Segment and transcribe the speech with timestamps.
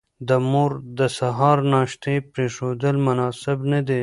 [0.27, 3.99] د مور د سهار ناشتې پرېښودل مناسب نه دي.